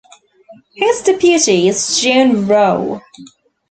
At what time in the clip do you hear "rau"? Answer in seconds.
2.47-3.01